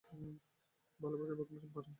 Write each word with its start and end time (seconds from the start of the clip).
ভালবাসার 0.99 1.35
প্রথম 1.37 1.55
চুম্বনে। 1.61 1.89